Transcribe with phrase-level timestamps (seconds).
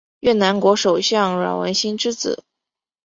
[0.21, 2.43] 越南国首相阮文心之子。